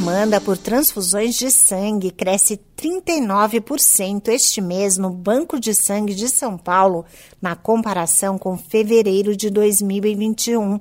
demanda 0.00 0.40
por 0.40 0.56
transfusões 0.56 1.34
de 1.34 1.50
sangue 1.50 2.10
cresce 2.10 2.58
39% 2.74 4.28
este 4.28 4.58
mês 4.58 4.96
no 4.96 5.10
Banco 5.10 5.60
de 5.60 5.74
Sangue 5.74 6.14
de 6.14 6.26
São 6.26 6.56
Paulo, 6.56 7.04
na 7.40 7.54
comparação 7.54 8.38
com 8.38 8.56
fevereiro 8.56 9.36
de 9.36 9.50
2021. 9.50 10.78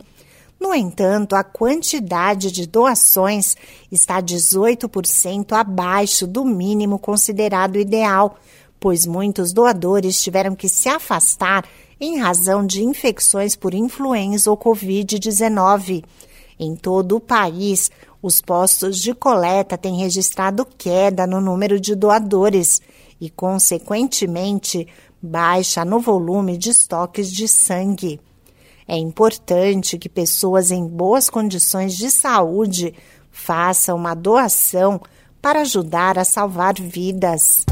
No 0.58 0.74
entanto, 0.74 1.36
a 1.36 1.44
quantidade 1.44 2.50
de 2.50 2.66
doações 2.66 3.58
está 3.92 4.22
18% 4.22 5.52
abaixo 5.52 6.26
do 6.26 6.46
mínimo 6.46 6.98
considerado 6.98 7.78
ideal, 7.78 8.38
pois 8.80 9.06
muitos 9.06 9.52
doadores 9.52 10.24
tiveram 10.24 10.56
que 10.56 10.70
se 10.70 10.88
afastar 10.88 11.66
em 12.00 12.20
razão 12.20 12.66
de 12.66 12.86
infecções 12.86 13.54
por 13.54 13.74
influenza 13.74 14.50
ou 14.50 14.56
Covid-19. 14.56 16.06
Em 16.60 16.76
todo 16.76 17.16
o 17.16 17.22
país, 17.22 17.90
os 18.22 18.42
postos 18.42 19.00
de 19.00 19.14
coleta 19.14 19.78
têm 19.78 19.98
registrado 19.98 20.66
queda 20.66 21.26
no 21.26 21.40
número 21.40 21.80
de 21.80 21.96
doadores 21.96 22.82
e, 23.20 23.30
consequentemente, 23.30 24.86
baixa 25.22 25.86
no 25.86 26.00
volume 26.00 26.58
de 26.58 26.72
estoques 26.72 27.32
de 27.32 27.48
sangue. 27.48 28.20
É 28.86 28.98
importante 28.98 29.98
que 29.98 30.10
pessoas 30.10 30.70
em 30.70 30.86
boas 30.86 31.30
condições 31.30 31.96
de 31.96 32.12
saúde 32.12 32.94
façam 33.32 33.96
uma 33.96 34.14
doação 34.14 35.00
para 35.42 35.62
ajudar 35.62 36.20
a 36.20 36.26
salvar 36.26 36.74
vidas. 36.74 37.64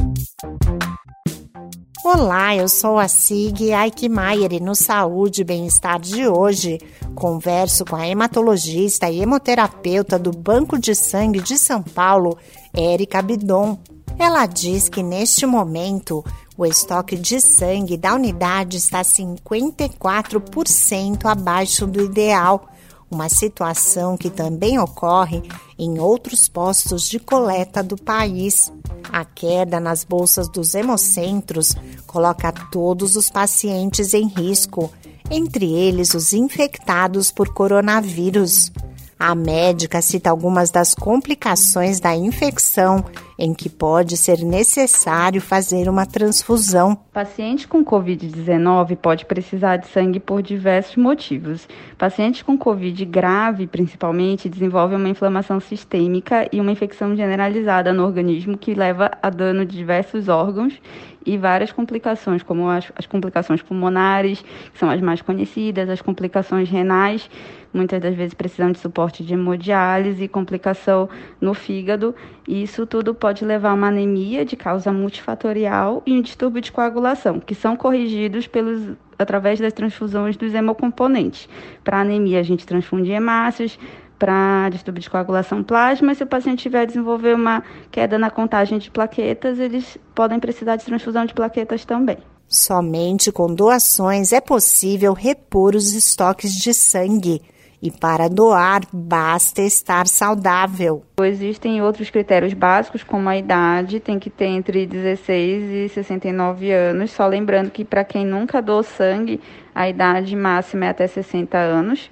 Olá, 2.10 2.56
eu 2.56 2.70
sou 2.70 2.98
a 2.98 3.10
Sig 3.10 3.74
Aikmaier 3.74 4.54
e 4.54 4.62
no 4.62 4.74
Saúde 4.74 5.42
e 5.42 5.44
Bem-Estar 5.44 6.00
de 6.00 6.26
hoje 6.26 6.80
converso 7.14 7.84
com 7.84 7.98
a 7.98 8.08
hematologista 8.08 9.10
e 9.10 9.20
hemoterapeuta 9.20 10.18
do 10.18 10.32
Banco 10.32 10.80
de 10.80 10.96
Sangue 10.96 11.42
de 11.42 11.58
São 11.58 11.84
Paulo, 11.84 12.38
Érica 12.74 13.22
Bidon. 13.22 13.78
Ela 14.18 14.46
diz 14.46 14.88
que 14.88 15.04
neste 15.04 15.46
momento 15.46 16.24
o 16.58 16.66
estoque 16.66 17.18
de 17.18 17.42
sangue 17.42 17.98
da 17.98 18.16
unidade 18.16 18.78
está 18.78 19.02
54% 19.02 21.26
abaixo 21.26 21.86
do 21.86 22.02
ideal 22.02 22.70
uma 23.10 23.30
situação 23.30 24.18
que 24.18 24.30
também 24.30 24.78
ocorre 24.78 25.42
em 25.80 25.98
outros 26.00 26.50
postos 26.50 27.08
de 27.08 27.20
coleta 27.20 27.82
do 27.82 27.96
país. 27.96 28.72
A 29.12 29.26
queda 29.26 29.80
nas 29.80 30.04
bolsas 30.04 30.50
dos 30.50 30.76
hemocentros 30.76 31.74
coloca 32.06 32.52
todos 32.72 33.16
os 33.16 33.30
pacientes 33.30 34.14
em 34.14 34.28
risco, 34.28 34.92
entre 35.30 35.74
eles 35.74 36.14
os 36.14 36.34
infectados 36.34 37.32
por 37.32 37.54
coronavírus. 37.54 38.72
A 39.20 39.34
médica 39.34 40.00
cita 40.00 40.30
algumas 40.30 40.70
das 40.70 40.94
complicações 40.94 42.00
da 42.00 42.16
infecção 42.16 43.04
em 43.40 43.54
que 43.54 43.68
pode 43.68 44.16
ser 44.16 44.40
necessário 44.40 45.42
fazer 45.42 45.90
uma 45.90 46.06
transfusão. 46.06 46.96
Paciente 47.14 47.68
com 47.68 47.84
Covid-19 47.84 48.96
pode 48.96 49.26
precisar 49.26 49.78
de 49.78 49.88
sangue 49.88 50.20
por 50.20 50.42
diversos 50.42 50.96
motivos. 50.98 51.68
Paciente 51.98 52.44
com 52.44 52.58
Covid 52.58 53.06
grave, 53.06 53.66
principalmente, 53.66 54.50
desenvolve 54.50 54.96
uma 54.96 55.10
inflamação 55.10 55.60
sistêmica 55.60 56.48
e 56.52 56.60
uma 56.60 56.72
infecção 56.72 57.16
generalizada 57.16 57.92
no 57.92 58.06
organismo 58.06 58.58
que 58.58 58.74
leva 58.74 59.12
a 59.22 59.30
dano 59.30 59.66
de 59.66 59.78
diversos 59.78 60.30
órgãos 60.30 60.80
e 61.28 61.38
várias 61.38 61.74
complicações, 61.74 62.42
como 62.42 62.70
as, 62.70 62.90
as 62.96 63.06
complicações 63.06 63.62
pulmonares, 63.62 64.42
que 64.72 64.80
são 64.80 64.90
as 64.90 65.02
mais 65.02 65.22
conhecidas, 65.22 65.90
as 65.90 66.02
complicações 66.02 66.70
renais, 66.70 67.30
muitas 67.74 68.02
das 68.02 68.16
vezes 68.16 68.34
precisam 68.34 68.72
de 68.72 68.80
suporte 68.80 69.07
de 69.12 69.34
hemodiálise, 69.34 70.28
complicação 70.28 71.10
no 71.40 71.54
fígado, 71.54 72.16
e 72.48 72.64
isso 72.64 72.86
tudo 72.86 73.14
pode 73.14 73.44
levar 73.46 73.72
a 73.72 73.74
uma 73.74 73.88
anemia 73.88 74.46
de 74.46 74.56
causa 74.56 74.92
multifatorial 74.92 76.02
e 76.06 76.14
um 76.14 76.22
distúrbio 76.22 76.62
de 76.62 76.72
coagulação, 76.72 77.40
que 77.40 77.56
são 77.56 77.76
corrigidos 77.76 78.48
pelos 78.48 78.96
através 79.20 79.60
das 79.60 79.74
transfusões 79.74 80.38
dos 80.38 80.54
hemocomponentes. 80.54 81.50
Para 81.84 82.02
anemia, 82.02 82.40
a 82.40 82.44
gente 82.44 82.66
transfunde 82.66 83.12
hemácias, 83.12 83.80
para 84.18 84.70
distúrbio 84.70 85.02
de 85.02 85.10
coagulação 85.10 85.64
plasma. 85.64 86.14
Se 86.14 86.24
o 86.24 86.28
paciente 86.28 86.64
tiver 86.64 86.86
desenvolver 86.86 87.36
uma 87.36 87.64
queda 87.92 88.18
na 88.18 88.30
contagem 88.30 88.78
de 88.78 88.90
plaquetas, 88.90 89.60
eles 89.60 89.98
podem 90.16 90.40
precisar 90.40 90.76
de 90.76 90.86
transfusão 90.86 91.26
de 91.26 91.34
plaquetas 91.34 91.86
também. 91.86 92.18
Somente 92.48 93.32
com 93.32 93.54
doações 93.54 94.32
é 94.32 94.40
possível 94.40 95.14
repor 95.14 95.76
os 95.76 95.94
estoques 95.94 96.54
de 96.54 96.74
sangue. 96.74 97.42
E 97.82 97.92
para 97.92 98.28
doar, 98.28 98.82
basta 98.92 99.62
estar 99.62 100.08
saudável. 100.08 101.04
Existem 101.22 101.82
outros 101.82 102.10
critérios 102.10 102.54
básicos, 102.54 103.04
como 103.04 103.30
a 103.30 103.38
idade, 103.38 104.00
tem 104.00 104.18
que 104.18 104.30
ter 104.30 104.48
entre 104.48 104.86
16 104.86 105.64
e 105.64 105.90
69 105.90 106.72
anos. 106.72 107.12
Só 107.12 107.28
lembrando 107.28 107.70
que 107.70 107.86
para 107.86 108.04
quem 108.04 108.26
nunca 108.26 108.62
doou 108.62 108.82
sangue, 108.82 109.40
a 109.76 109.88
idade 109.88 110.36
máxima 110.36 110.86
é 110.86 110.90
até 110.90 111.06
60 111.06 111.58
anos 111.58 112.10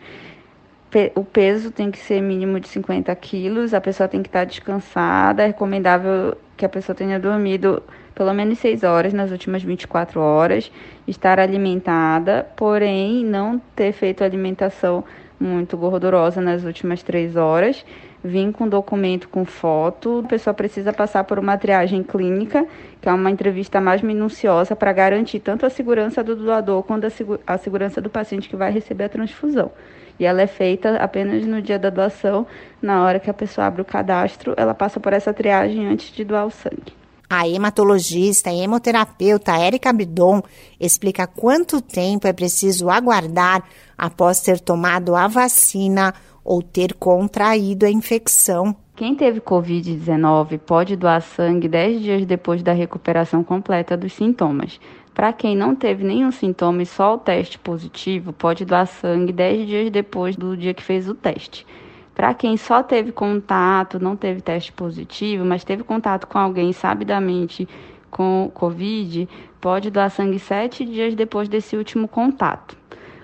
o 1.13 1.23
peso 1.23 1.71
tem 1.71 1.91
que 1.91 1.97
ser 1.97 2.21
mínimo 2.21 2.59
de 2.59 2.69
50 2.69 3.13
quilos, 3.15 3.73
a 3.73 3.81
pessoa 3.81 4.07
tem 4.07 4.21
que 4.21 4.29
estar 4.29 4.45
descansada, 4.45 5.43
é 5.43 5.47
recomendável 5.47 6.37
que 6.55 6.65
a 6.65 6.69
pessoa 6.69 6.95
tenha 6.95 7.19
dormido 7.19 7.83
pelo 8.13 8.33
menos 8.33 8.59
6 8.59 8.83
horas 8.83 9.13
nas 9.13 9.29
últimas 9.29 9.61
24 9.61 10.21
horas, 10.21 10.71
estar 11.05 11.37
alimentada, 11.37 12.47
porém 12.55 13.25
não 13.25 13.59
ter 13.75 13.91
feito 13.91 14.23
alimentação 14.23 15.03
muito 15.45 15.77
gordurosa 15.77 16.41
nas 16.41 16.63
últimas 16.63 17.03
3 17.03 17.35
horas, 17.35 17.85
vir 18.23 18.51
com 18.51 18.67
documento 18.67 19.29
com 19.29 19.45
foto, 19.45 20.23
a 20.25 20.27
pessoa 20.27 20.53
precisa 20.53 20.91
passar 20.91 21.23
por 21.23 21.37
uma 21.37 21.57
triagem 21.57 22.01
clínica, 22.01 22.65
que 22.99 23.07
é 23.07 23.13
uma 23.13 23.29
entrevista 23.29 23.79
mais 23.79 24.01
minuciosa 24.01 24.75
para 24.75 24.91
garantir 24.91 25.39
tanto 25.39 25.65
a 25.65 25.69
segurança 25.69 26.23
do 26.23 26.35
doador 26.35 26.81
quanto 26.83 27.07
a 27.45 27.57
segurança 27.57 28.01
do 28.01 28.09
paciente 28.09 28.49
que 28.49 28.55
vai 28.55 28.71
receber 28.71 29.03
a 29.05 29.09
transfusão. 29.09 29.71
E 30.19 30.25
ela 30.25 30.41
é 30.41 30.47
feita 30.47 30.95
apenas 30.95 31.45
no 31.45 31.61
dia 31.61 31.77
da 31.77 31.89
doação, 31.89 32.47
na 32.81 33.03
hora 33.03 33.19
que 33.19 33.29
a 33.29 33.33
pessoa 33.33 33.67
abre 33.67 33.81
o 33.81 33.85
cadastro, 33.85 34.53
ela 34.57 34.73
passa 34.73 34.99
por 34.99 35.13
essa 35.13 35.33
triagem 35.33 35.87
antes 35.87 36.11
de 36.11 36.23
doar 36.23 36.45
o 36.45 36.51
sangue. 36.51 37.04
A 37.29 37.47
hematologista 37.47 38.51
e 38.51 38.61
hemoterapeuta 38.61 39.57
Érica 39.57 39.91
Bidon 39.91 40.41
explica 40.79 41.25
quanto 41.25 41.81
tempo 41.81 42.27
é 42.27 42.33
preciso 42.33 42.89
aguardar 42.89 43.63
após 43.97 44.39
ter 44.41 44.59
tomado 44.59 45.15
a 45.15 45.27
vacina 45.27 46.13
ou 46.43 46.61
ter 46.61 46.93
contraído 46.93 47.85
a 47.85 47.89
infecção. 47.89 48.75
Quem 48.95 49.15
teve 49.15 49.41
Covid-19 49.41 50.59
pode 50.59 50.95
doar 50.95 51.21
sangue 51.21 51.67
10 51.67 52.01
dias 52.01 52.25
depois 52.25 52.63
da 52.63 52.71
recuperação 52.71 53.43
completa 53.43 53.97
dos 53.97 54.13
sintomas. 54.13 54.79
Para 55.13 55.33
quem 55.33 55.55
não 55.55 55.75
teve 55.75 56.03
nenhum 56.03 56.31
sintoma 56.31 56.83
e 56.83 56.85
só 56.85 57.15
o 57.15 57.17
teste 57.17 57.57
positivo, 57.57 58.31
pode 58.31 58.63
doar 58.63 58.85
sangue 58.85 59.33
10 59.33 59.67
dias 59.67 59.91
depois 59.91 60.35
do 60.35 60.55
dia 60.55 60.73
que 60.73 60.83
fez 60.83 61.09
o 61.09 61.15
teste. 61.15 61.65
Para 62.15 62.33
quem 62.33 62.57
só 62.57 62.81
teve 62.81 63.11
contato, 63.11 63.99
não 63.99 64.15
teve 64.15 64.41
teste 64.41 64.71
positivo, 64.71 65.45
mas 65.45 65.63
teve 65.63 65.83
contato 65.83 66.25
com 66.25 66.39
alguém 66.39 66.71
sabidamente 66.73 67.67
com 68.09 68.49
Covid, 68.53 69.27
pode 69.59 69.91
doar 69.91 70.09
sangue 70.09 70.39
7 70.39 70.85
dias 70.85 71.13
depois 71.13 71.49
desse 71.49 71.75
último 71.75 72.07
contato. 72.07 72.77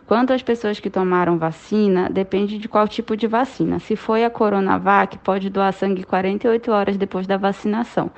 Quanto 0.06 0.34
às 0.34 0.44
pessoas 0.44 0.80
que 0.80 0.90
tomaram 0.90 1.38
vacina, 1.38 2.10
depende 2.10 2.58
de 2.58 2.68
qual 2.68 2.86
tipo 2.86 3.16
de 3.16 3.28
vacina. 3.28 3.80
Se 3.80 3.96
foi 3.96 4.26
a 4.26 4.30
Coronavac, 4.30 5.18
pode 5.20 5.50
doar 5.50 5.72
sangue 5.72 6.04
48 6.04 6.70
horas 6.70 6.98
depois 6.98 7.26
da 7.26 7.38
vacinação 7.38 8.12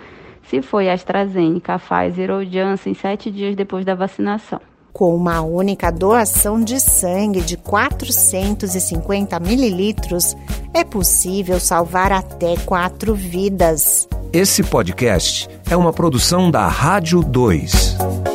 se 0.44 0.62
foi 0.62 0.90
AstraZeneca, 0.90 1.80
Pfizer 1.80 2.30
ou 2.32 2.46
Janssen 2.46 2.94
sete 2.94 3.32
dias 3.32 3.56
depois 3.56 3.86
da 3.86 3.96
vacinação. 3.96 4.62
Com 4.94 5.16
uma 5.16 5.42
única 5.42 5.92
doação 5.92 6.64
de 6.64 6.80
sangue 6.80 7.42
de 7.42 7.58
450 7.58 9.40
mililitros, 9.40 10.36
é 10.72 10.84
possível 10.84 11.60
salvar 11.60 12.12
até 12.12 12.56
quatro 12.58 13.16
vidas. 13.16 14.08
Esse 14.32 14.62
podcast 14.62 15.50
é 15.68 15.76
uma 15.76 15.92
produção 15.92 16.52
da 16.52 16.68
Rádio 16.68 17.24
2. 17.24 18.33